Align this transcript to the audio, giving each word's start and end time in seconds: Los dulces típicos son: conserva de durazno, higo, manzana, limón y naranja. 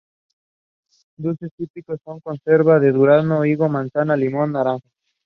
Los 1.17 1.37
dulces 1.37 1.51
típicos 1.55 1.99
son: 2.03 2.21
conserva 2.21 2.79
de 2.79 2.91
durazno, 2.91 3.45
higo, 3.45 3.69
manzana, 3.69 4.17
limón 4.17 4.49
y 4.49 4.53
naranja. 4.53 4.89